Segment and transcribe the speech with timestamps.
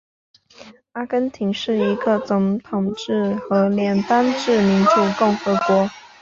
[0.93, 5.87] 阿根廷是一个总统制和联邦制民主共和国。